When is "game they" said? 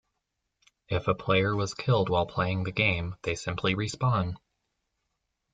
2.71-3.35